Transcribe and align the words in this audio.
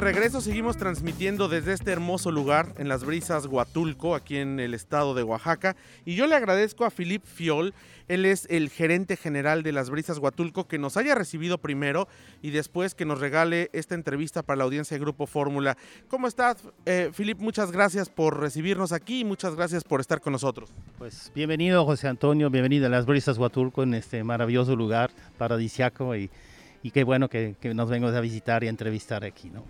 regreso 0.00 0.40
seguimos 0.40 0.76
transmitiendo 0.76 1.48
desde 1.48 1.72
este 1.72 1.92
hermoso 1.92 2.30
lugar 2.30 2.74
en 2.78 2.88
las 2.88 3.04
brisas 3.04 3.46
Huatulco, 3.46 4.14
aquí 4.14 4.36
en 4.36 4.58
el 4.58 4.72
estado 4.72 5.14
de 5.14 5.22
Oaxaca. 5.22 5.76
Y 6.04 6.14
yo 6.14 6.26
le 6.26 6.34
agradezco 6.34 6.84
a 6.84 6.90
Philippe 6.90 7.26
Fiol, 7.26 7.74
él 8.08 8.24
es 8.24 8.46
el 8.50 8.70
gerente 8.70 9.16
general 9.16 9.62
de 9.62 9.72
las 9.72 9.90
brisas 9.90 10.18
Huatulco, 10.18 10.66
que 10.66 10.78
nos 10.78 10.96
haya 10.96 11.14
recibido 11.14 11.58
primero 11.58 12.08
y 12.40 12.50
después 12.50 12.94
que 12.94 13.04
nos 13.04 13.20
regale 13.20 13.68
esta 13.72 13.94
entrevista 13.94 14.42
para 14.42 14.58
la 14.58 14.64
audiencia 14.64 14.94
de 14.94 15.00
Grupo 15.00 15.26
Fórmula. 15.26 15.76
¿Cómo 16.08 16.26
estás, 16.26 16.56
eh, 16.86 17.10
Philippe? 17.14 17.42
Muchas 17.42 17.70
gracias 17.70 18.08
por 18.08 18.40
recibirnos 18.40 18.92
aquí 18.92 19.20
y 19.20 19.24
muchas 19.24 19.54
gracias 19.54 19.84
por 19.84 20.00
estar 20.00 20.20
con 20.20 20.32
nosotros. 20.32 20.72
Pues 20.98 21.30
bienvenido, 21.34 21.84
José 21.84 22.08
Antonio, 22.08 22.48
bienvenido 22.48 22.86
a 22.86 22.90
las 22.90 23.06
brisas 23.06 23.38
Huatulco 23.38 23.82
en 23.82 23.94
este 23.94 24.24
maravilloso 24.24 24.74
lugar 24.76 25.10
paradisiaco 25.36 26.16
y, 26.16 26.30
qué 26.92 27.04
bueno 27.04 27.28
que, 27.28 27.54
nos 27.74 27.90
vengo 27.90 28.08
a 28.08 28.20
visitar 28.20 28.64
y 28.64 28.68
a 28.68 28.70
entrevistar 28.70 29.24
aquí, 29.24 29.50
¿no? 29.50 29.64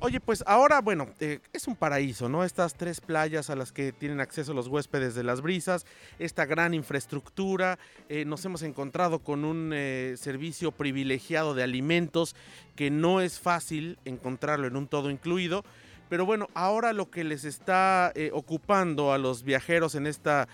Oye, 0.00 0.20
pues 0.20 0.42
ahora, 0.46 0.80
bueno, 0.80 1.08
eh, 1.20 1.38
es 1.52 1.68
un 1.68 1.76
paraíso, 1.76 2.28
¿no? 2.28 2.44
Estas 2.44 2.74
tres 2.74 3.00
playas 3.00 3.50
a 3.50 3.56
las 3.56 3.70
que 3.70 3.92
tienen 3.92 4.20
acceso 4.20 4.52
los 4.52 4.66
huéspedes 4.66 5.14
de 5.14 5.22
las 5.22 5.40
brisas, 5.40 5.86
esta 6.18 6.44
gran 6.44 6.74
infraestructura, 6.74 7.78
eh, 8.08 8.24
nos 8.24 8.44
hemos 8.44 8.62
encontrado 8.62 9.20
con 9.20 9.44
un 9.44 9.70
eh, 9.72 10.14
servicio 10.16 10.72
privilegiado 10.72 11.54
de 11.54 11.62
alimentos 11.62 12.34
que 12.74 12.90
no 12.90 13.20
es 13.20 13.38
fácil 13.38 13.98
encontrarlo 14.04 14.66
en 14.66 14.76
un 14.76 14.88
todo 14.88 15.10
incluido. 15.10 15.64
Pero 16.08 16.26
bueno, 16.26 16.48
ahora 16.54 16.92
lo 16.92 17.10
que 17.10 17.24
les 17.24 17.44
está 17.44 18.12
ocupando 18.32 19.14
a 19.14 19.18
los 19.18 19.44
viajeros 19.44 19.94
en 19.94 20.06
esta 20.06 20.46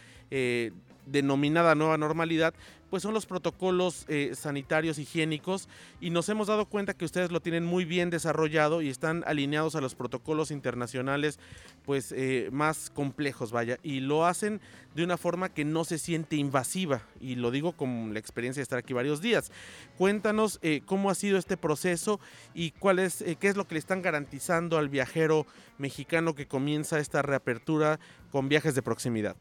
denominada 1.11 1.75
nueva 1.75 1.99
normalidad, 1.99 2.55
pues 2.91 3.03
son 3.03 3.15
los 3.15 3.27
protocolos 3.27 4.05
eh, 4.09 4.33
sanitarios 4.35 4.99
higiénicos 4.99 5.69
y 6.01 6.11
nos 6.11 6.29
hemos 6.29 6.47
dado 6.47 6.67
cuenta 6.67 6.95
que 6.95 7.05
ustedes 7.05 7.31
lo 7.31 7.41
tienen 7.41 7.65
muy 7.65 7.85
bien 7.85 8.11
desarrollado 8.11 8.83
y 8.83 8.89
están 8.89 9.23
alineados 9.27 9.75
a 9.75 9.81
los 9.81 9.95
protocolos 9.95 10.51
internacionales 10.51 11.39
pues 11.85 12.13
eh, 12.13 12.49
más 12.53 12.91
complejos, 12.91 13.53
vaya, 13.53 13.79
y 13.83 14.01
lo 14.01 14.27
hacen 14.27 14.61
de 14.95 15.05
una 15.05 15.17
forma 15.17 15.49
que 15.49 15.65
no 15.65 15.85
se 15.85 15.99
siente 15.99 16.37
invasiva 16.37 17.03
y 17.21 17.35
lo 17.35 17.51
digo 17.51 17.73
con 17.73 18.13
la 18.13 18.19
experiencia 18.19 18.61
de 18.61 18.65
estar 18.65 18.79
aquí 18.79 18.93
varios 18.93 19.21
días. 19.21 19.53
Cuéntanos 19.97 20.59
eh, 20.63 20.83
cómo 20.85 21.11
ha 21.11 21.15
sido 21.15 21.39
este 21.39 21.57
proceso 21.57 22.21
y 22.55 22.73
cuál 22.73 22.99
es, 22.99 23.25
qué 23.39 23.49
es 23.49 23.57
lo 23.57 23.67
que 23.67 23.75
le 23.75 23.81
están 23.81 24.03
garantizando 24.03 24.79
al 24.79 24.89
viajero 24.89 25.47
mexicano 25.79 26.35
que 26.35 26.47
comienza 26.47 26.99
esta 26.99 27.23
reapertura 27.23 28.01
con 28.31 28.49
viajes 28.49 28.75
de 28.75 28.83
proximidad. 28.83 29.37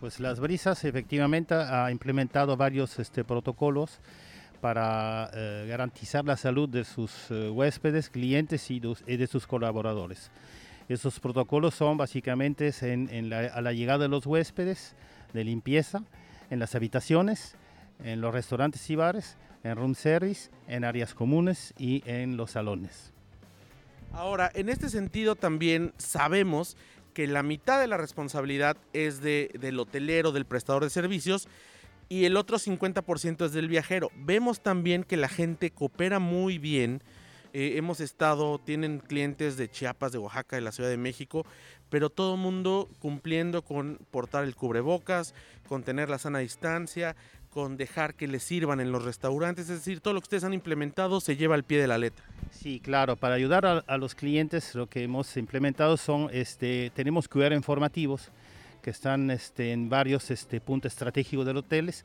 Pues 0.00 0.20
las 0.20 0.38
brisas 0.38 0.84
efectivamente 0.84 1.54
ha 1.54 1.90
implementado 1.90 2.56
varios 2.56 3.00
este, 3.00 3.24
protocolos 3.24 3.98
para 4.60 5.28
eh, 5.34 5.66
garantizar 5.68 6.24
la 6.24 6.36
salud 6.36 6.68
de 6.68 6.84
sus 6.84 7.12
eh, 7.30 7.50
huéspedes, 7.50 8.08
clientes 8.08 8.70
y, 8.70 8.78
de 8.80 9.26
sus 9.26 9.48
colaboradores. 9.48 10.30
Esos 10.88 11.18
protocolos 11.18 11.74
son 11.74 11.96
básicamente 11.96 12.72
a 13.52 13.60
la 13.60 13.72
llegada 13.72 14.04
de 14.04 14.08
los 14.08 14.24
huéspedes, 14.24 14.94
de 15.32 15.42
limpieza, 15.42 16.04
en 16.48 16.60
las 16.60 16.76
habitaciones, 16.76 17.56
en 18.02 18.20
los 18.20 18.32
restaurantes 18.32 18.88
y 18.90 18.94
bares, 18.94 19.36
en 19.64 19.76
room 19.76 19.96
service, 19.96 20.48
en 20.68 20.84
áreas 20.84 21.12
comunes 21.12 21.74
y 21.76 22.02
en 22.06 22.36
los 22.36 22.52
salones. 22.52 23.12
Ahora, 24.12 24.50
en 24.54 24.68
este 24.68 24.88
sentido 24.88 25.34
también 25.34 25.92
sabemos 25.98 26.76
que 27.18 27.26
la 27.26 27.42
mitad 27.42 27.80
de 27.80 27.88
la 27.88 27.96
responsabilidad 27.96 28.76
es 28.92 29.20
de, 29.20 29.50
del 29.58 29.80
hotelero, 29.80 30.30
del 30.30 30.44
prestador 30.44 30.84
de 30.84 30.90
servicios, 30.90 31.48
y 32.08 32.26
el 32.26 32.36
otro 32.36 32.58
50% 32.58 33.44
es 33.44 33.52
del 33.52 33.66
viajero. 33.66 34.12
Vemos 34.14 34.60
también 34.60 35.02
que 35.02 35.16
la 35.16 35.26
gente 35.26 35.72
coopera 35.72 36.20
muy 36.20 36.58
bien. 36.58 37.02
Eh, 37.52 37.72
hemos 37.74 37.98
estado, 37.98 38.60
tienen 38.60 39.00
clientes 39.00 39.56
de 39.56 39.68
Chiapas, 39.68 40.12
de 40.12 40.18
Oaxaca, 40.18 40.54
de 40.54 40.62
la 40.62 40.70
Ciudad 40.70 40.90
de 40.90 40.96
México, 40.96 41.44
pero 41.90 42.08
todo 42.08 42.36
mundo 42.36 42.88
cumpliendo 43.00 43.62
con 43.62 43.98
portar 44.12 44.44
el 44.44 44.54
cubrebocas, 44.54 45.34
con 45.68 45.82
tener 45.82 46.08
la 46.08 46.20
sana 46.20 46.38
distancia, 46.38 47.16
con 47.50 47.76
dejar 47.76 48.14
que 48.14 48.28
les 48.28 48.42
sirvan 48.42 48.80
en 48.80 48.92
los 48.92 49.04
restaurantes, 49.04 49.68
es 49.68 49.78
decir, 49.78 50.00
todo 50.00 50.14
lo 50.14 50.20
que 50.20 50.26
ustedes 50.26 50.44
han 50.44 50.54
implementado 50.54 51.20
se 51.20 51.36
lleva 51.36 51.54
al 51.54 51.64
pie 51.64 51.80
de 51.80 51.86
la 51.86 51.98
letra. 51.98 52.24
Sí, 52.50 52.80
claro, 52.80 53.16
para 53.16 53.34
ayudar 53.34 53.84
a, 53.86 53.96
los 53.98 54.14
clientes 54.14 54.74
lo 54.74 54.86
que 54.88 55.02
hemos 55.02 55.36
implementado 55.36 55.96
son, 55.96 56.28
este, 56.32 56.90
tenemos 56.94 57.28
QR 57.28 57.52
informativos 57.52 58.30
que 58.82 58.90
están 58.90 59.30
este, 59.30 59.72
en 59.72 59.88
varios 59.88 60.30
este, 60.30 60.60
puntos 60.60 60.92
estratégicos 60.92 61.46
del 61.46 61.56
hoteles. 61.58 62.04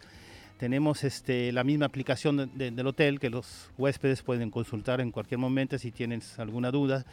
Tenemos 0.57 1.03
este, 1.03 1.51
la 1.51 1.63
misma 1.63 1.87
aplicación 1.87 2.51
del 2.55 2.87
hotel 2.87 3.19
que 3.19 3.29
los 3.29 3.71
huéspedes 3.77 4.21
pueden 4.21 4.49
consultar 4.49 5.01
en 5.01 5.11
cualquier 5.11 5.39
momento 5.39 5.77
si 5.77 5.91
tienen 5.91 6.21
alguna 6.37 6.71
duda. 6.71 7.05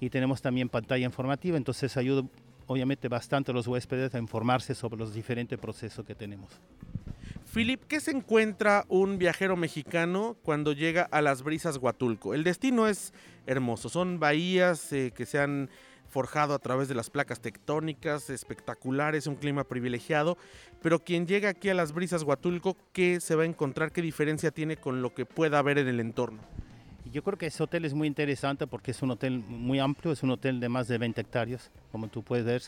Y 0.00 0.10
tenemos 0.10 0.40
también 0.40 0.68
pantalla 0.68 1.04
informativa, 1.04 1.56
entonces 1.56 1.96
ayuda 1.96 2.22
obviamente 2.68 3.08
bastante 3.08 3.50
a 3.50 3.54
los 3.54 3.66
huéspedes 3.66 4.14
a 4.14 4.18
informarse 4.18 4.74
sobre 4.74 4.96
los 4.96 5.12
diferentes 5.12 5.58
procesos 5.58 6.04
que 6.06 6.14
tenemos. 6.14 6.50
Philip, 7.52 7.82
¿qué 7.88 7.98
se 7.98 8.10
encuentra 8.10 8.84
un 8.88 9.16
viajero 9.16 9.56
mexicano 9.56 10.36
cuando 10.42 10.74
llega 10.74 11.04
a 11.04 11.22
las 11.22 11.42
brisas 11.42 11.78
Huatulco? 11.78 12.34
El 12.34 12.44
destino 12.44 12.86
es 12.86 13.14
hermoso, 13.46 13.88
son 13.88 14.20
bahías 14.20 14.92
eh, 14.92 15.12
que 15.16 15.24
se 15.24 15.38
han 15.38 15.70
forjado 16.10 16.52
a 16.52 16.58
través 16.58 16.88
de 16.88 16.94
las 16.94 17.08
placas 17.08 17.40
tectónicas, 17.40 18.28
espectaculares, 18.28 19.26
un 19.26 19.36
clima 19.36 19.64
privilegiado, 19.64 20.36
pero 20.82 21.02
quien 21.02 21.26
llega 21.26 21.48
aquí 21.48 21.70
a 21.70 21.74
las 21.74 21.92
brisas 21.92 22.22
Huatulco, 22.22 22.76
¿qué 22.92 23.18
se 23.18 23.34
va 23.34 23.44
a 23.44 23.46
encontrar? 23.46 23.92
¿Qué 23.92 24.02
diferencia 24.02 24.50
tiene 24.50 24.76
con 24.76 25.00
lo 25.00 25.14
que 25.14 25.24
pueda 25.24 25.58
haber 25.58 25.78
en 25.78 25.88
el 25.88 26.00
entorno? 26.00 26.40
Yo 27.10 27.24
creo 27.24 27.38
que 27.38 27.46
ese 27.46 27.62
hotel 27.62 27.86
es 27.86 27.94
muy 27.94 28.06
interesante 28.06 28.66
porque 28.66 28.90
es 28.90 29.00
un 29.00 29.12
hotel 29.12 29.38
muy 29.38 29.78
amplio, 29.78 30.12
es 30.12 30.22
un 30.22 30.30
hotel 30.30 30.60
de 30.60 30.68
más 30.68 30.86
de 30.86 30.98
20 30.98 31.18
hectáreas, 31.18 31.70
como 31.90 32.08
tú 32.08 32.22
puedes 32.22 32.44
ver, 32.44 32.62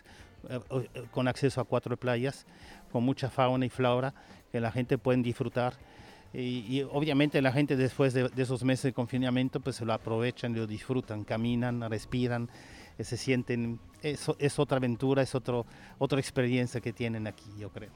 con 1.10 1.28
acceso 1.28 1.60
a 1.60 1.64
cuatro 1.64 1.96
playas, 1.96 2.46
con 2.92 3.04
mucha 3.04 3.30
fauna 3.30 3.66
y 3.66 3.70
flora 3.70 4.14
que 4.50 4.60
la 4.60 4.72
gente 4.72 4.98
puede 4.98 5.22
disfrutar. 5.22 5.74
Y, 6.32 6.82
obviamente 6.92 7.42
la 7.42 7.50
gente 7.50 7.76
después 7.76 8.14
de, 8.14 8.30
esos 8.36 8.62
meses 8.62 8.84
de 8.84 8.92
confinamiento 8.92 9.60
pues 9.60 9.76
se 9.76 9.84
lo 9.84 9.92
aprovechan, 9.92 10.54
lo 10.54 10.66
disfrutan, 10.66 11.24
caminan, 11.24 11.88
respiran, 11.90 12.48
eh, 12.98 13.04
se 13.04 13.16
sienten, 13.16 13.80
es, 14.02 14.30
es 14.38 14.58
otra 14.58 14.76
aventura, 14.76 15.22
es 15.22 15.34
otro, 15.34 15.66
otra 15.98 16.20
experiencia 16.20 16.80
que 16.80 16.92
tienen 16.92 17.26
aquí, 17.26 17.50
yo 17.58 17.70
creo. 17.70 17.90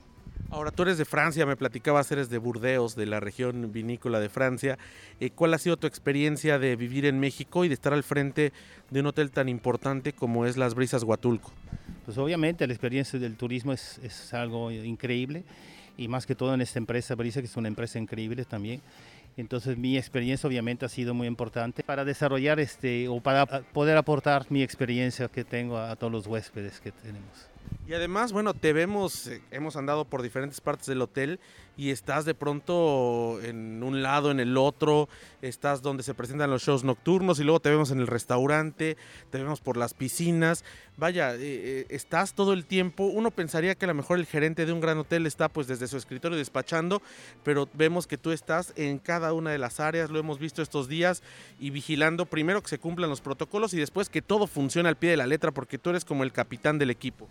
Ahora, 0.50 0.70
tú 0.70 0.82
eres 0.82 0.98
de 0.98 1.04
Francia, 1.04 1.46
me 1.46 1.56
platicabas, 1.56 2.10
eres 2.12 2.28
de 2.28 2.38
Burdeos, 2.38 2.94
de 2.94 3.06
la 3.06 3.20
región 3.20 3.72
vinícola 3.72 4.20
de 4.20 4.28
Francia. 4.28 4.78
Eh, 5.20 5.30
¿Cuál 5.30 5.54
ha 5.54 5.58
sido 5.58 5.76
tu 5.76 5.86
experiencia 5.86 6.58
de 6.58 6.76
vivir 6.76 7.06
en 7.06 7.18
México 7.18 7.64
y 7.64 7.68
de 7.68 7.74
estar 7.74 7.92
al 7.92 8.02
frente 8.02 8.52
de 8.90 9.00
un 9.00 9.06
hotel 9.06 9.30
tan 9.30 9.48
importante 9.48 10.12
como 10.12 10.46
es 10.46 10.56
Las 10.56 10.74
Brisas 10.74 11.02
Huatulco? 11.02 11.52
Pues 12.04 12.18
obviamente 12.18 12.66
la 12.66 12.72
experiencia 12.72 13.18
del 13.18 13.36
turismo 13.36 13.72
es, 13.72 13.98
es 14.02 14.34
algo 14.34 14.70
increíble 14.70 15.44
y 15.96 16.08
más 16.08 16.26
que 16.26 16.34
todo 16.34 16.54
en 16.54 16.60
esta 16.60 16.78
empresa 16.78 17.14
Brisa, 17.14 17.40
que 17.40 17.46
es 17.46 17.56
una 17.56 17.68
empresa 17.68 17.98
increíble 17.98 18.44
también. 18.44 18.80
Entonces 19.36 19.76
mi 19.76 19.96
experiencia 19.96 20.46
obviamente 20.46 20.84
ha 20.84 20.88
sido 20.88 21.14
muy 21.14 21.26
importante 21.26 21.82
para 21.82 22.04
desarrollar 22.04 22.60
este 22.60 23.08
o 23.08 23.20
para 23.20 23.46
poder 23.46 23.96
aportar 23.96 24.46
mi 24.50 24.62
experiencia 24.62 25.28
que 25.28 25.44
tengo 25.44 25.78
a 25.78 25.96
todos 25.96 26.12
los 26.12 26.26
huéspedes 26.26 26.80
que 26.80 26.92
tenemos. 26.92 27.53
Y 27.86 27.92
además, 27.92 28.32
bueno, 28.32 28.54
te 28.54 28.72
vemos, 28.72 29.26
eh, 29.26 29.42
hemos 29.50 29.76
andado 29.76 30.06
por 30.06 30.22
diferentes 30.22 30.62
partes 30.62 30.86
del 30.86 31.02
hotel 31.02 31.38
y 31.76 31.90
estás 31.90 32.24
de 32.24 32.34
pronto 32.34 33.38
en 33.42 33.82
un 33.82 34.02
lado, 34.02 34.30
en 34.30 34.40
el 34.40 34.56
otro, 34.56 35.06
estás 35.42 35.82
donde 35.82 36.02
se 36.02 36.14
presentan 36.14 36.50
los 36.50 36.62
shows 36.62 36.82
nocturnos 36.82 37.40
y 37.40 37.44
luego 37.44 37.60
te 37.60 37.68
vemos 37.68 37.90
en 37.90 38.00
el 38.00 38.06
restaurante, 38.06 38.96
te 39.30 39.38
vemos 39.38 39.60
por 39.60 39.76
las 39.76 39.92
piscinas. 39.92 40.64
Vaya, 40.96 41.34
eh, 41.34 41.40
eh, 41.40 41.86
estás 41.90 42.32
todo 42.32 42.54
el 42.54 42.64
tiempo. 42.64 43.04
Uno 43.04 43.30
pensaría 43.30 43.74
que 43.74 43.84
a 43.84 43.88
lo 43.88 43.94
mejor 43.94 44.18
el 44.18 44.24
gerente 44.24 44.64
de 44.64 44.72
un 44.72 44.80
gran 44.80 44.96
hotel 44.96 45.26
está 45.26 45.50
pues 45.50 45.66
desde 45.66 45.86
su 45.86 45.98
escritorio 45.98 46.38
despachando, 46.38 47.02
pero 47.42 47.68
vemos 47.74 48.06
que 48.06 48.16
tú 48.16 48.32
estás 48.32 48.72
en 48.76 48.98
cada 48.98 49.34
una 49.34 49.50
de 49.50 49.58
las 49.58 49.78
áreas, 49.78 50.08
lo 50.08 50.18
hemos 50.18 50.38
visto 50.38 50.62
estos 50.62 50.88
días 50.88 51.22
y 51.60 51.68
vigilando 51.68 52.24
primero 52.24 52.62
que 52.62 52.68
se 52.68 52.78
cumplan 52.78 53.10
los 53.10 53.20
protocolos 53.20 53.74
y 53.74 53.78
después 53.78 54.08
que 54.08 54.22
todo 54.22 54.46
funcione 54.46 54.88
al 54.88 54.96
pie 54.96 55.10
de 55.10 55.18
la 55.18 55.26
letra 55.26 55.50
porque 55.50 55.76
tú 55.76 55.90
eres 55.90 56.06
como 56.06 56.22
el 56.24 56.32
capitán 56.32 56.78
del 56.78 56.88
equipo. 56.88 57.28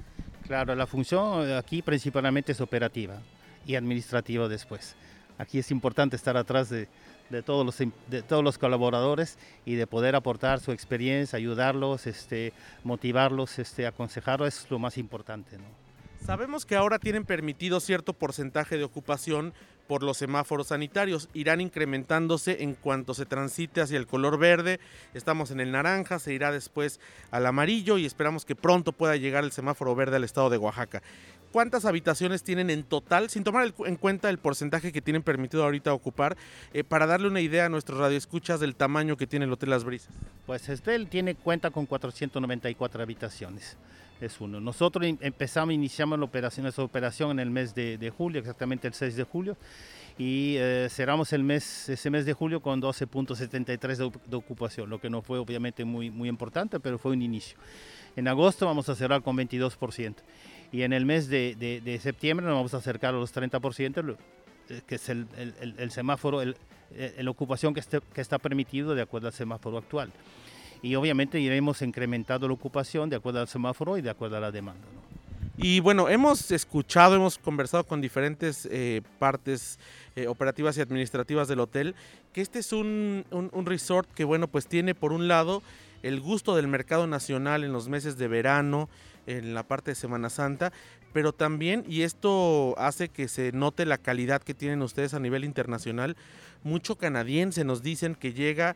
Claro, 0.47 0.75
la 0.75 0.87
función 0.87 1.51
aquí 1.53 1.81
principalmente 1.81 2.51
es 2.51 2.61
operativa 2.61 3.21
y 3.65 3.75
administrativa 3.75 4.47
después. 4.47 4.95
aquí 5.37 5.57
es 5.57 5.71
importante 5.71 6.15
estar 6.15 6.37
atrás 6.37 6.69
de, 6.69 6.87
todos, 7.45 7.65
los, 7.65 7.77
de 8.07 8.21
todos 8.21 8.43
los 8.43 8.57
colaboradores 8.57 9.37
y 9.65 9.75
de 9.75 9.87
poder 9.87 10.15
aportar 10.15 10.59
su 10.59 10.71
experiencia, 10.71 11.37
ayudarlos, 11.37 12.07
este, 12.07 12.53
motivarlos, 12.83 13.57
este, 13.57 13.87
aconsejarlos, 13.87 14.47
es 14.49 14.69
lo 14.69 14.79
más 14.79 14.97
importante. 14.97 15.57
Sabemos 16.23 16.65
que 16.65 16.75
ahora 16.75 16.99
tienen 16.99 17.25
permitido 17.25 17.79
cierto 17.79 18.13
porcentaje 18.13 18.77
de 18.77 18.83
ocupación 18.83 19.53
por 19.87 20.03
los 20.03 20.17
semáforos 20.17 20.67
sanitarios. 20.67 21.29
Irán 21.33 21.61
incrementándose 21.61 22.63
en 22.63 22.75
cuanto 22.75 23.13
se 23.13 23.25
transite 23.25 23.81
hacia 23.81 23.97
el 23.97 24.07
color 24.07 24.37
verde. 24.37 24.79
Estamos 25.13 25.51
en 25.51 25.59
el 25.59 25.71
naranja, 25.71 26.19
se 26.19 26.33
irá 26.33 26.51
después 26.51 26.99
al 27.31 27.45
amarillo 27.45 27.97
y 27.97 28.05
esperamos 28.05 28.45
que 28.45 28.55
pronto 28.55 28.91
pueda 28.91 29.15
llegar 29.15 29.43
el 29.43 29.51
semáforo 29.51 29.95
verde 29.95 30.17
al 30.17 30.23
estado 30.23 30.49
de 30.49 30.57
Oaxaca. 30.57 31.01
¿Cuántas 31.53 31.85
habitaciones 31.85 32.41
tienen 32.41 32.71
en 32.71 32.81
total, 32.81 33.29
sin 33.29 33.43
tomar 33.43 33.71
en 33.85 33.95
cuenta 33.95 34.31
el 34.31 34.39
porcentaje 34.39 34.91
que 34.91 35.03
tienen 35.03 35.21
permitido 35.21 35.63
ahorita 35.63 35.93
ocupar, 35.93 36.35
eh, 36.73 36.83
para 36.83 37.05
darle 37.05 37.27
una 37.27 37.41
idea 37.41 37.67
a 37.67 37.69
nuestros 37.69 37.99
radioescuchas 37.99 38.59
del 38.59 38.75
tamaño 38.75 39.17
que 39.17 39.27
tiene 39.27 39.45
el 39.45 39.53
Hotel 39.53 39.69
Las 39.69 39.83
Brisas? 39.83 40.09
Pues 40.47 40.67
este 40.67 41.05
tiene 41.05 41.35
cuenta 41.35 41.69
con 41.69 41.85
494 41.85 43.03
habitaciones 43.03 43.77
es 44.19 44.41
uno. 44.41 44.59
Nosotros 44.59 45.05
empezamos, 45.19 45.75
iniciamos 45.75 46.17
la 46.17 46.25
operación, 46.25 46.65
esa 46.65 46.81
operación 46.81 47.31
en 47.31 47.39
el 47.39 47.51
mes 47.51 47.75
de, 47.75 48.13
julio, 48.15 48.39
exactamente 48.39 48.87
el 48.87 48.95
6 48.95 49.15
de 49.15 49.23
julio, 49.23 49.57
y 50.17 50.55
eh, 50.57 50.87
cerramos 50.89 51.33
el 51.33 51.43
mes, 51.43 51.89
ese 51.89 52.09
mes 52.09 52.25
de 52.25 52.33
julio 52.33 52.61
con 52.61 52.81
12.73 52.81 54.11
de, 54.25 54.35
ocupación, 54.35 54.89
lo 54.89 54.99
que 54.99 55.09
no 55.09 55.21
fue 55.21 55.37
obviamente 55.39 55.85
muy, 55.85 56.09
muy 56.09 56.29
importante, 56.29 56.79
pero 56.79 56.97
fue 56.97 57.11
un 57.11 57.21
inicio. 57.21 57.57
En 58.15 58.27
agosto 58.27 58.65
vamos 58.65 58.89
a 58.89 58.95
cerrar 58.95 59.21
con 59.21 59.35
22%, 59.37 60.15
y 60.73 60.81
en 60.81 60.91
el 60.91 61.05
mes 61.05 61.29
de, 61.29 61.99
septiembre 62.01 62.45
nos 62.45 62.55
vamos 62.55 62.73
a 62.73 62.77
acercar 62.77 63.13
a 63.13 63.17
los 63.17 63.33
30%, 63.33 64.17
eh, 64.69 64.81
que 64.85 64.95
es 64.95 65.07
el, 65.07 65.91
semáforo, 65.91 66.41
el, 66.41 66.57
la 67.17 67.31
ocupación 67.31 67.73
que, 67.73 67.81
que 68.13 68.19
está 68.21 68.39
permitido 68.39 68.93
de 68.93 69.03
acuerdo 69.03 69.27
al 69.27 69.33
semáforo 69.33 69.77
actual 69.77 70.11
y 70.83 70.95
obviamente 70.95 71.39
iremos 71.39 71.81
incrementando 71.81 72.45
la 72.47 72.53
ocupación 72.53 73.09
de 73.09 73.15
acuerdo 73.15 73.39
al 73.39 73.47
semáforo 73.47 73.97
y 73.97 74.01
de 74.01 74.09
acuerdo 74.09 74.35
a 74.37 74.41
la 74.41 74.51
demanda. 74.51 74.85
Y 75.55 75.79
bueno, 75.79 76.09
hemos 76.09 76.51
escuchado, 76.51 77.15
hemos 77.15 77.37
conversado 77.37 77.85
con 77.85 78.01
diferentes 78.01 78.67
eh, 78.69 79.01
partes 79.17 79.79
eh, 80.15 80.27
operativas 80.27 80.77
y 80.77 80.81
administrativas 80.81 81.47
del 81.47 81.61
hotel, 81.61 81.95
que 82.33 82.41
este 82.41 82.59
es 82.59 82.73
un, 82.73 83.23
un, 83.31 83.65
resort 83.65 84.11
que, 84.13 84.25
bueno, 84.25 84.47
pues 84.47 84.67
tiene 84.67 84.93
por 84.93 85.13
un 85.13 85.27
lado 85.29 85.63
el 86.03 86.19
gusto 86.19 86.55
del 86.55 86.67
mercado 86.67 87.07
nacional 87.07 87.63
en 87.63 87.73
los 87.73 87.89
meses 87.89 88.17
de 88.17 88.27
verano, 88.27 88.89
en 89.25 89.53
la 89.53 89.63
parte 89.63 89.91
de 89.91 89.95
Semana 89.95 90.29
Santa, 90.29 90.71
pero 91.13 91.31
también, 91.31 91.85
y 91.87 92.01
esto 92.01 92.75
hace 92.77 93.07
que 93.07 93.27
se 93.27 93.51
note 93.51 93.85
la 93.85 93.97
calidad 93.97 94.41
que 94.41 94.53
tienen 94.53 94.81
ustedes 94.81 95.13
a 95.13 95.19
nivel 95.19 95.45
internacional, 95.45 96.17
mucho 96.63 96.97
canadiense 96.97 97.63
nos 97.63 97.83
dicen 97.83 98.15
que 98.15 98.33
llega 98.33 98.75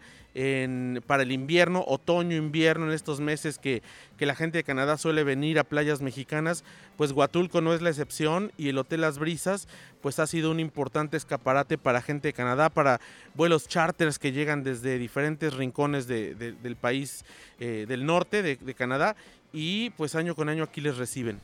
para 1.07 1.23
el 1.23 1.31
invierno, 1.31 1.83
otoño, 1.87 2.35
invierno, 2.37 2.85
en 2.85 2.91
estos 2.91 3.19
meses 3.19 3.57
que, 3.57 3.81
que, 4.17 4.27
la 4.27 4.35
gente 4.35 4.59
de 4.59 4.63
Canadá 4.63 4.97
suele 4.97 5.23
venir 5.23 5.57
a 5.57 5.63
playas 5.63 5.99
mexicanas, 5.99 6.63
pues 6.95 7.11
Huatulco 7.11 7.59
no 7.59 7.73
es 7.73 7.81
la 7.81 7.89
excepción 7.89 8.51
y 8.55 8.69
el 8.69 8.77
Hotel 8.77 9.01
Las 9.01 9.17
Brisas 9.17 9.67
pues 10.01 10.19
ha 10.19 10.27
sido 10.27 10.51
un 10.51 10.59
importante 10.59 11.17
escaparate 11.17 11.79
para 11.79 12.03
gente 12.03 12.27
de 12.27 12.33
Canadá, 12.33 12.69
para 12.69 13.01
vuelos 13.33 13.67
charters 13.67 14.19
que 14.19 14.31
llegan 14.31 14.63
desde 14.63 14.99
diferentes 14.99 15.55
rincones 15.55 16.05
del 16.07 16.75
país 16.79 17.25
eh, 17.59 17.85
del 17.87 18.05
norte 18.05 18.43
de, 18.43 18.57
de 18.57 18.73
Canadá 18.75 19.15
y 19.51 19.89
pues 19.91 20.13
año 20.13 20.35
con 20.35 20.49
año 20.49 20.63
aquí 20.63 20.81
les 20.81 20.97
reciben. 20.97 21.39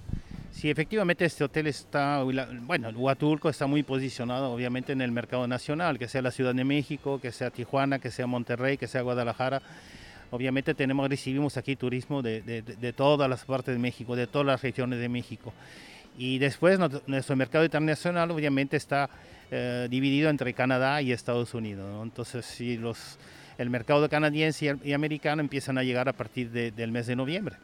Sí, 0.54 0.70
efectivamente 0.70 1.26
este 1.26 1.44
hotel 1.44 1.66
está, 1.66 2.24
bueno, 2.62 2.90
Huatulco 2.90 3.50
está 3.50 3.66
muy 3.66 3.82
posicionado 3.82 4.52
obviamente 4.52 4.94
en 4.94 5.02
el 5.02 5.12
mercado 5.12 5.48
nacional, 5.48 5.98
que 5.98 6.08
sea 6.08 6.22
la 6.22 6.30
Ciudad 6.30 6.54
de 6.54 6.64
México, 6.64 7.20
que 7.20 7.32
sea 7.32 7.50
Tijuana, 7.50 7.98
que 7.98 8.12
sea 8.12 8.28
Monterrey, 8.28 8.78
que 8.78 8.88
sea 8.88 9.02
Guadalajara. 9.02 9.64
Obviamente 10.30 10.76
tenemos, 10.76 11.10
recibimos 11.10 11.58
aquí 11.58 11.76
turismo 11.76 12.22
de, 12.22 12.94
todas 12.96 13.28
las 13.28 13.44
partes 13.46 13.74
de 13.74 13.80
México, 13.80 14.16
de 14.16 14.28
todas 14.28 14.46
las 14.46 14.62
regiones 14.62 15.00
de 15.00 15.10
México. 15.10 15.54
Y 16.20 16.38
después 16.38 16.80
nuestro 17.08 17.36
mercado 17.36 17.66
internacional 17.66 18.30
obviamente 18.30 18.78
está 18.78 19.10
eh, 19.50 19.88
dividido 19.90 20.30
entre 20.30 20.54
Canadá 20.54 21.02
y 21.02 21.12
Estados 21.12 21.56
Unidos. 21.56 22.04
Entonces, 22.04 22.46
si 22.46 22.78
los, 22.78 23.18
el 23.58 23.72
mercado 23.72 24.08
canadiense 24.08 24.78
y, 24.84 24.94
americano 24.94 25.42
empiezan 25.42 25.80
a 25.80 25.84
llegar 25.84 26.08
a 26.08 26.14
partir 26.14 26.52
del 26.52 26.92
mes 26.92 27.08
de 27.08 27.16
noviembre. 27.16 27.56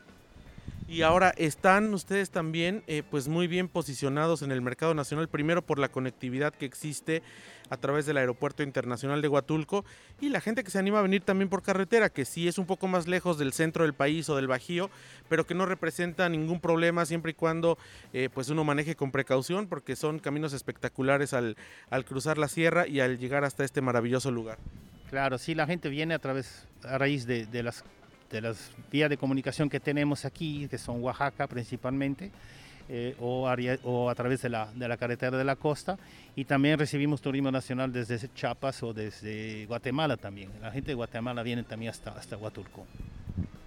Y 0.90 1.04
ahora 1.04 1.32
están 1.38 1.94
ustedes 1.94 2.32
también 2.32 2.84
eh, 2.88 3.04
pues 3.08 3.28
muy 3.28 3.46
bien 3.46 3.68
posicionados 3.68 4.42
en 4.42 4.52
el 4.52 4.64
mercado 4.64 4.96
nacional, 4.96 5.30
primero 5.30 5.62
por 5.62 5.78
la 5.78 5.90
conectividad 5.90 6.52
que 6.52 6.66
existe 6.66 7.22
a 7.70 7.78
través 7.78 8.08
del 8.08 8.18
aeropuerto 8.18 8.64
internacional 8.64 9.22
de 9.22 9.28
Huatulco 9.28 9.86
y 10.20 10.30
la 10.30 10.42
gente 10.42 10.64
que 10.64 10.72
se 10.72 10.80
anima 10.80 10.98
a 10.98 11.04
venir 11.04 11.22
también 11.22 11.48
por 11.48 11.62
carretera, 11.62 12.10
que 12.10 12.26
sí 12.26 12.48
es 12.48 12.58
un 12.58 12.66
poco 12.66 12.88
más 12.88 13.08
lejos 13.08 13.38
del 13.38 13.54
centro 13.54 13.84
del 13.84 13.94
país 13.94 14.28
o 14.30 14.36
del 14.36 14.48
Bajío, 14.48 14.90
pero 15.28 15.46
que 15.46 15.54
no 15.54 15.68
representa 15.68 16.28
ningún 16.28 16.60
problema 16.60 17.06
siempre 17.06 17.34
y 17.34 17.36
cuando 17.36 17.78
eh, 18.12 18.30
pues 18.34 18.50
uno 18.50 18.64
maneje 18.64 18.96
con 18.96 19.12
precaución, 19.12 19.68
porque 19.68 19.96
son 19.96 20.18
caminos 20.18 20.54
espectaculares 20.54 21.34
al, 21.34 21.56
al 21.92 22.04
cruzar 22.04 22.40
la 22.40 22.48
sierra 22.48 22.88
y 22.88 23.00
al 23.00 23.20
llegar 23.20 23.44
hasta 23.44 23.64
este 23.64 23.82
maravilloso 23.82 24.32
lugar. 24.32 24.58
Claro, 25.12 25.38
sí, 25.38 25.54
la 25.54 25.68
gente 25.68 25.90
viene 25.90 26.16
a 26.16 26.20
través, 26.20 26.68
a 26.84 26.98
raíz 26.98 27.28
de, 27.28 27.46
de 27.46 27.62
las 27.62 27.84
de 28.30 28.42
las 28.42 28.72
vías 28.92 29.10
de 29.10 29.18
comunicación 29.18 29.70
que 29.70 29.80
tenemos 29.80 30.26
aquí, 30.26 30.68
que 30.70 30.78
son 30.78 31.02
Oaxaca 31.04 31.48
principalmente, 31.48 32.32
eh, 32.92 33.16
o, 33.20 33.48
o, 33.84 34.10
a 34.10 34.16
través 34.16 34.42
de 34.42 34.50
la, 34.50 34.72
de 34.74 34.88
la, 34.88 34.98
carretera 34.98 35.38
de 35.38 35.44
la 35.44 35.56
costa, 35.56 35.98
y 36.36 36.46
también 36.46 36.80
recibimos 36.80 37.22
turismo 37.22 37.52
nacional 37.52 37.94
desde 37.94 38.18
Chiapas 38.34 38.82
o 38.84 38.94
desde 38.94 39.66
Guatemala 39.68 40.18
también. 40.18 40.50
La 40.62 40.72
gente 40.72 40.90
de 40.90 40.96
Guatemala 40.96 41.44
viene 41.44 41.64
también 41.64 41.92
hasta, 41.92 42.12
hasta 42.12 42.36
Huatulco. 42.38 42.86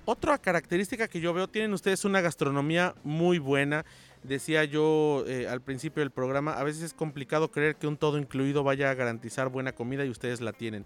Otra 0.04 0.36
característica 0.38 1.06
que 1.06 1.20
yo 1.20 1.32
veo, 1.32 1.46
tienen 1.46 1.72
ustedes 1.72 2.04
una 2.04 2.20
gastronomía 2.20 2.96
muy 3.04 3.38
buena. 3.38 3.84
Decía 4.24 4.64
yo 4.64 5.24
eh, 5.28 5.46
al 5.48 5.60
principio 5.60 6.00
del 6.00 6.10
programa, 6.10 6.54
a 6.54 6.64
veces 6.64 6.82
es 6.82 6.94
complicado 6.94 7.52
creer 7.52 7.76
que 7.76 7.86
un 7.86 7.96
todo 7.96 8.18
incluido 8.18 8.64
vaya 8.64 8.90
a 8.90 8.94
garantizar 8.94 9.48
buena 9.48 9.70
comida 9.70 10.04
y 10.04 10.08
ustedes 10.08 10.40
la 10.40 10.52
tienen 10.52 10.84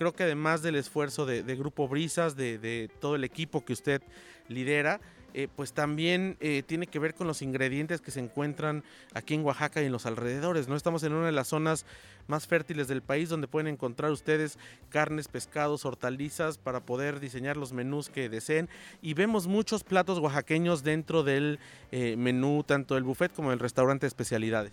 creo 0.00 0.14
que 0.14 0.22
además 0.22 0.62
del 0.62 0.76
esfuerzo 0.76 1.26
de, 1.26 1.42
Grupo 1.56 1.86
Brisas, 1.86 2.34
de, 2.34 2.88
todo 3.00 3.16
el 3.16 3.22
equipo 3.22 3.66
que 3.66 3.74
usted 3.74 4.00
lidera, 4.48 4.98
eh, 5.34 5.46
pues 5.54 5.74
también 5.74 6.38
eh, 6.40 6.62
tiene 6.66 6.86
que 6.86 6.98
ver 6.98 7.14
con 7.14 7.26
los 7.26 7.42
ingredientes 7.42 8.00
que 8.00 8.10
se 8.10 8.18
encuentran 8.18 8.82
aquí 9.12 9.34
en 9.34 9.44
Oaxaca 9.44 9.82
y 9.82 9.84
en 9.84 9.92
los 9.92 10.06
alrededores. 10.06 10.68
¿no? 10.68 10.74
Estamos 10.74 11.02
en 11.02 11.12
una 11.12 11.26
de 11.26 11.32
las 11.32 11.48
zonas 11.48 11.84
más 12.28 12.46
fértiles 12.46 12.88
del 12.88 13.02
país 13.02 13.28
donde 13.28 13.46
pueden 13.46 13.66
encontrar 13.66 14.10
ustedes 14.10 14.58
carnes, 14.88 15.28
pescados, 15.28 15.84
hortalizas 15.84 16.56
para 16.56 16.80
poder 16.80 17.20
diseñar 17.20 17.58
los 17.58 17.74
menús 17.74 18.08
que 18.08 18.30
deseen. 18.30 18.70
Y 19.02 19.12
vemos 19.12 19.48
muchos 19.48 19.84
platos 19.84 20.18
oaxaqueños 20.18 20.82
dentro 20.82 21.24
del 21.24 21.58
eh, 21.92 22.16
menú, 22.16 22.64
tanto 22.66 22.94
del 22.94 23.04
buffet 23.04 23.34
como 23.34 23.50
del 23.50 23.58
restaurante 23.58 24.06
de 24.06 24.08
especialidades. 24.08 24.72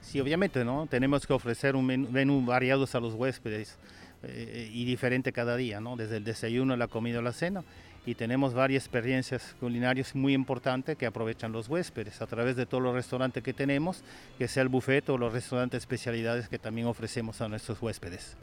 Sí, 0.00 0.18
obviamente, 0.18 0.64
¿no? 0.64 0.86
Tenemos 0.86 1.26
que 1.26 1.34
ofrecer 1.34 1.76
un 1.76 1.84
menú, 1.84 2.08
menú 2.10 2.50
a 2.50 2.60
los 2.60 3.14
huéspedes. 3.14 3.78
Eh, 4.24 4.70
y 4.72 4.84
diferente 4.84 5.32
cada 5.32 5.56
día, 5.56 5.80
¿no? 5.80 5.96
desde 5.96 6.18
el 6.18 6.24
desayuno, 6.24 6.76
la 6.76 6.88
comida 6.88 7.20
la 7.22 7.32
cena. 7.32 7.64
Y 8.04 8.14
tenemos 8.14 8.52
varias 8.52 8.84
experiencias 8.84 9.54
culinarias 9.60 10.14
muy 10.14 10.34
importantes 10.34 10.96
que 10.96 11.06
aprovechan 11.06 11.52
los 11.52 11.68
huéspedes 11.68 12.20
a 12.20 12.26
través 12.26 12.56
de 12.56 12.66
todos 12.66 12.82
los 12.82 12.94
restaurantes 12.94 13.42
que 13.42 13.52
tenemos, 13.52 14.02
que 14.38 14.48
sea 14.48 14.64
el 14.64 14.68
buffet 14.68 15.08
o 15.08 15.18
los 15.18 15.32
restaurantes 15.32 15.78
especialidades 15.82 16.48
que 16.48 16.58
también 16.58 16.88
ofrecemos 16.88 17.40
a 17.40 17.48
nuestros 17.48 17.80
huéspedes. 17.80 18.36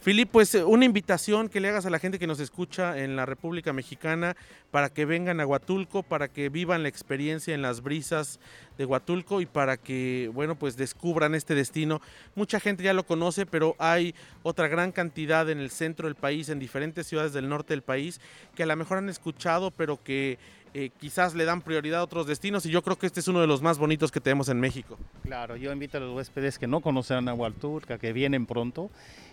Filip, 0.00 0.30
pues 0.30 0.54
eh, 0.54 0.62
una 0.62 0.84
invitación 0.84 1.48
que 1.48 1.58
le 1.58 1.68
hagas 1.68 1.84
a 1.84 1.90
la 1.90 1.98
gente 1.98 2.20
que 2.20 2.28
nos 2.28 2.38
escucha 2.38 2.98
en 2.98 3.16
la 3.16 3.26
República 3.26 3.72
Mexicana 3.72 4.36
para 4.70 4.90
que 4.90 5.04
vengan 5.04 5.40
a 5.40 5.46
Huatulco, 5.46 6.04
para 6.04 6.28
que 6.28 6.50
vivan 6.50 6.84
la 6.84 6.88
experiencia 6.88 7.52
en 7.52 7.62
las 7.62 7.82
brisas 7.82 8.38
de 8.78 8.84
Huatulco 8.84 9.40
y 9.40 9.46
para 9.46 9.76
que, 9.76 10.30
bueno, 10.32 10.54
pues 10.54 10.76
descubran 10.76 11.34
este 11.34 11.56
destino. 11.56 12.00
Mucha 12.36 12.60
gente 12.60 12.84
ya 12.84 12.92
lo 12.92 13.06
conoce, 13.06 13.44
pero 13.44 13.74
hay 13.80 14.14
otra 14.44 14.68
gran 14.68 14.92
cantidad 14.92 15.50
en 15.50 15.58
el 15.58 15.70
centro 15.70 16.06
del 16.06 16.14
país, 16.14 16.48
en 16.48 16.60
diferentes 16.60 17.08
ciudades 17.08 17.32
del 17.32 17.48
norte 17.48 17.72
del 17.72 17.82
país, 17.82 18.20
que 18.54 18.62
a 18.62 18.66
lo 18.66 18.76
mejor 18.76 18.98
han 18.98 19.08
escuchado, 19.08 19.72
pero 19.72 20.00
que 20.00 20.38
eh, 20.74 20.90
quizás 20.98 21.34
le 21.34 21.44
dan 21.44 21.62
prioridad 21.62 22.00
a 22.00 22.04
otros 22.04 22.26
destinos 22.26 22.66
y 22.66 22.70
yo 22.70 22.82
creo 22.82 22.98
que 22.98 23.06
este 23.06 23.20
es 23.20 23.28
uno 23.28 23.40
de 23.40 23.46
los 23.46 23.62
más 23.62 23.78
bonitos 23.78 24.10
que 24.10 24.20
tenemos 24.20 24.48
en 24.48 24.60
México. 24.60 24.98
Claro, 25.22 25.56
yo 25.56 25.72
invito 25.72 25.98
a 25.98 26.00
los 26.00 26.14
huéspedes 26.14 26.58
que 26.58 26.66
no 26.66 26.80
conocen 26.80 27.28
a 27.28 27.34
Huatulco, 27.34 27.98
que 27.98 28.12
vienen 28.12 28.46
pronto, 28.46 28.90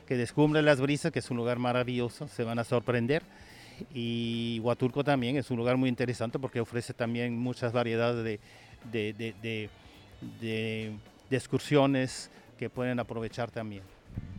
que 0.08 0.16
descubren 0.16 0.66
las 0.66 0.82
brisas, 0.82 1.12
que 1.12 1.20
es 1.20 1.30
un 1.32 1.38
lugar 1.38 1.60
maravilloso, 1.60 2.28
se 2.28 2.44
van 2.44 2.60
a 2.60 2.64
sorprender. 2.64 3.24
Y 3.94 4.60
Huatulco 4.64 5.04
también 5.04 5.36
es 5.36 5.52
un 5.52 5.58
lugar 5.58 5.76
muy 5.76 5.90
interesante 5.90 6.40
porque 6.40 6.62
ofrece 6.62 6.94
también 6.94 7.38
muchas 7.38 7.74
variedades 7.74 8.24
de, 8.24 8.40
de, 8.92 9.70
de 11.30 11.36
excursiones 11.36 12.32
que 12.58 12.70
pueden 12.70 13.00
aprovechar 13.00 13.52
también. 13.52 13.84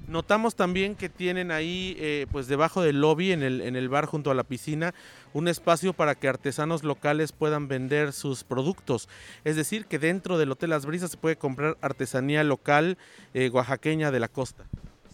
Notamos 0.09 0.55
también 0.55 0.95
que 0.95 1.09
tienen 1.09 1.51
ahí, 1.51 1.97
eh, 1.99 2.27
pues 2.31 2.47
debajo 2.47 2.81
del 2.81 3.01
lobby, 3.01 3.33
en 3.33 3.43
el, 3.43 3.61
en 3.61 3.75
el 3.75 3.89
bar 3.89 4.07
junto 4.07 4.31
a 4.31 4.35
la 4.35 4.45
piscina, 4.45 4.95
un 5.33 5.49
espacio 5.49 5.93
para 5.93 6.15
que 6.15 6.29
artesanos 6.29 6.85
locales 6.85 7.33
puedan 7.33 7.67
vender 7.67 8.13
sus 8.13 8.45
productos. 8.45 9.09
Es 9.45 9.57
decir, 9.57 9.87
que 9.87 9.99
dentro 9.99 10.39
del 10.39 10.53
Hotel 10.53 10.71
Las 10.71 10.87
Brisas 10.87 11.11
se 11.11 11.17
puede 11.17 11.37
comprar 11.37 11.77
artesanía 11.81 12.45
local 12.45 12.99
eh, 13.35 13.51
oaxaqueña 13.51 14.13
de 14.13 14.21
la 14.21 14.29
costa. 14.29 14.65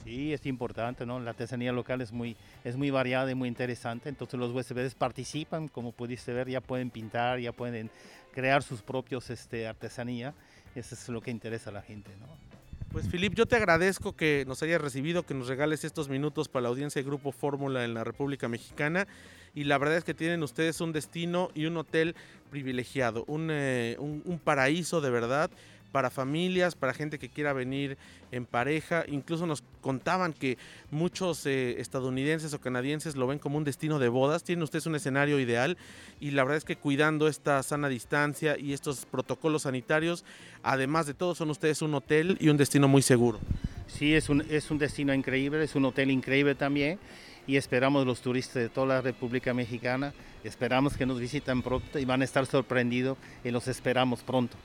Sí, 0.05 0.35
es 0.35 0.45
importante, 0.45 1.07
¿no? 1.07 1.21
La 1.21 1.31
artesanía 1.31 1.73
local 1.73 2.03
es 2.03 2.13
muy, 2.13 2.37
es 2.65 2.77
muy 2.77 2.91
variada 2.91 3.31
y 3.31 3.35
muy 3.35 3.49
interesante. 3.49 4.11
Entonces 4.11 4.39
los 4.39 4.53
huéspedes 4.53 4.95
participan, 4.95 5.69
como 5.69 5.93
pudiste 5.93 6.35
ver, 6.35 6.49
ya 6.51 6.61
pueden 6.61 6.91
pintar, 6.91 7.39
ya 7.39 7.53
pueden 7.53 7.89
crear 8.33 8.63
sus 8.63 8.83
propios 8.83 9.31
este, 9.31 9.67
artesanía. 9.67 10.35
Eso 10.75 10.95
es 10.95 11.09
lo 11.09 11.23
que 11.23 11.31
interesa 11.31 11.71
a 11.71 11.73
la 11.73 11.83
gente, 11.83 12.11
¿no? 12.21 12.52
Pues 12.93 13.09
Filip, 13.09 13.33
yo 13.35 13.47
te 13.47 13.57
agradezco 13.57 14.15
que 14.15 14.45
nos 14.47 14.63
hayas 14.63 14.79
recibido, 14.79 15.23
que 15.23 15.33
nos 15.33 15.49
regales 15.49 15.83
estos 15.83 16.11
minutos 16.11 16.51
para 16.51 16.65
la 16.65 16.69
audiencia 16.69 17.01
de 17.01 17.09
Grupo 17.09 17.33
Fórmula 17.33 17.87
en 17.87 17.95
la 17.95 18.05
República 18.05 18.49
Mexicana. 18.49 19.09
Y 19.55 19.65
la 19.65 19.79
verdad 19.79 19.97
es 19.97 20.05
que 20.05 20.13
tienen 20.13 20.43
ustedes 20.43 20.79
un 20.83 20.93
destino 20.93 21.49
y 21.55 21.65
un 21.65 21.79
hotel 21.79 22.15
privilegiado, 22.51 23.25
un, 23.29 23.49
eh, 23.51 23.97
un, 23.99 24.21
un 24.27 24.39
paraíso 24.39 25.01
de 25.01 25.09
verdad 25.09 25.51
para 25.93 26.11
familias, 26.11 26.75
para 26.75 26.95
gente 26.95 27.19
que 27.19 27.29
quiera 27.29 27.53
venir 27.53 27.99
en 28.33 28.47
pareja. 28.47 29.05
Incluso 29.07 29.47
nos 29.47 29.63
contaban 29.81 30.33
que 30.33 30.59
muchos 30.91 31.47
eh, 31.47 31.81
estadounidenses 31.81 32.55
o 32.55 32.61
canadienses 32.61 33.15
lo 33.15 33.27
ven 33.27 33.39
como 33.39 33.59
un 33.59 33.65
destino 33.65 33.99
de 33.99 34.09
bodas. 34.09 34.43
Tienen 34.43 34.63
ustedes 34.63 34.87
un 34.87 34.97
escenario 34.97 35.39
ideal 35.39 35.77
y 36.19 36.33
la 36.33 36.43
verdad 36.43 36.57
es 36.57 36.65
que 36.65 36.77
cuidando 36.77 37.29
esta 37.29 37.63
sana 37.63 37.89
distancia 37.89 38.59
y 38.59 38.73
estos 38.73 39.07
protocolos 39.07 39.63
sanitarios, 39.63 40.25
además 40.63 41.07
de 41.07 41.15
todo, 41.15 41.35
son 41.35 41.51
ustedes 41.51 41.83
un 41.83 41.95
hotel 41.95 42.37
y 42.41 42.49
un 42.49 42.57
destino 42.57 42.89
muy 42.89 43.03
seguro. 43.03 43.39
Sí, 43.87 44.15
es 44.15 44.29
un, 44.29 44.43
es 44.49 44.71
un 44.71 44.79
destino 44.79 45.13
increíble, 45.13 45.63
es 45.63 45.75
un 45.75 45.85
hotel 45.85 46.11
increíble 46.11 46.55
también 46.55 46.99
y 47.47 47.57
esperamos 47.57 48.07
los 48.07 48.21
turistas 48.21 48.55
de 48.55 48.69
toda 48.69 48.87
la 48.87 49.01
República 49.01 49.53
Mexicana, 49.53 50.15
esperamos 50.45 50.97
que 50.97 51.07
nos 51.07 51.21
visiten 51.21 51.63
pronto 51.63 51.99
y 51.99 52.05
van 52.05 52.23
a 52.23 52.25
estar 52.25 52.47
sorprendidos 52.47 53.19
y 53.45 53.51
los 53.51 53.69
esperamos 53.69 54.23
pronto. 54.23 54.57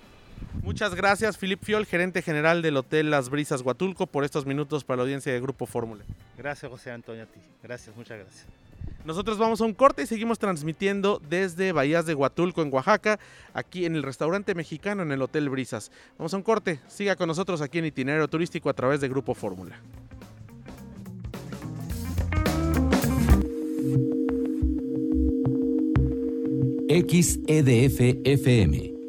Muchas 0.62 0.96
gracias, 0.96 1.38
Filip 1.38 1.64
Fiol, 1.64 1.86
gerente 1.86 2.22
general 2.22 2.62
del 2.62 2.76
Hotel 2.76 3.10
Las 3.10 3.30
Brisas 3.30 3.62
Huatulco, 3.62 4.06
por 4.06 4.26
estos 4.26 4.46
minutos 4.46 4.84
para 4.84 4.98
la 4.98 5.04
audiencia 5.04 5.32
de 5.32 5.40
Grupo 5.40 5.66
Fórmula. 5.66 6.04
Gracias, 6.38 6.70
José 6.70 6.92
Antonio, 6.92 7.24
a 7.24 7.26
ti. 7.26 7.40
Gracias, 7.64 7.96
muchas 7.96 8.20
gracias. 8.20 8.46
Nosotros 9.06 9.38
vamos 9.38 9.62
a 9.62 9.64
un 9.64 9.74
corte 9.74 10.04
y 10.04 10.06
seguimos 10.06 10.40
transmitiendo 10.40 11.22
desde 11.30 11.72
Bahías 11.72 12.06
de 12.06 12.14
Huatulco, 12.14 12.62
en 12.62 12.74
Oaxaca, 12.74 13.18
aquí 13.54 13.86
en 13.86 13.96
el 13.96 14.04
restaurante 14.04 14.54
mexicano 14.56 15.04
en 15.04 15.12
el 15.14 15.22
Hotel 15.22 15.50
Brisas. 15.50 15.92
Vamos 16.18 16.34
a 16.34 16.38
un 16.38 16.44
corte, 16.44 16.82
siga 16.88 17.16
con 17.16 17.28
nosotros 17.28 17.62
aquí 17.62 17.80
en 17.80 17.86
Itinerario 17.86 18.28
Turístico 18.28 18.70
a 18.70 18.74
través 18.74 19.00
de 19.00 19.08
Grupo 19.08 19.34
Fórmula. 19.34 19.80
XEDF 26.90 28.02
FM 28.26 28.97